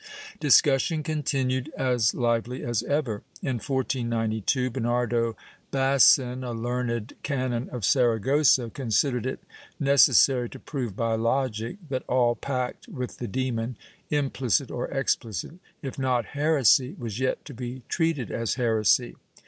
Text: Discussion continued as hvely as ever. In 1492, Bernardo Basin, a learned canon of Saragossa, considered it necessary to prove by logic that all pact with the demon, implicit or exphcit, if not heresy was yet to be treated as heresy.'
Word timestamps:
Discussion 0.39 1.03
continued 1.03 1.71
as 1.77 2.11
hvely 2.13 2.61
as 2.67 2.81
ever. 2.81 3.21
In 3.43 3.57
1492, 3.59 4.71
Bernardo 4.71 5.37
Basin, 5.69 6.43
a 6.43 6.53
learned 6.53 7.13
canon 7.21 7.69
of 7.69 7.85
Saragossa, 7.85 8.71
considered 8.71 9.27
it 9.27 9.41
necessary 9.79 10.49
to 10.49 10.57
prove 10.59 10.95
by 10.95 11.13
logic 11.13 11.77
that 11.89 12.01
all 12.07 12.33
pact 12.33 12.87
with 12.87 13.19
the 13.19 13.27
demon, 13.27 13.77
implicit 14.09 14.71
or 14.71 14.87
exphcit, 14.87 15.59
if 15.83 15.99
not 15.99 16.25
heresy 16.33 16.95
was 16.97 17.19
yet 17.19 17.45
to 17.45 17.53
be 17.53 17.83
treated 17.87 18.31
as 18.31 18.55
heresy.' 18.55 19.13